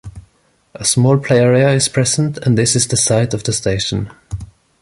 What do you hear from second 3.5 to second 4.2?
station.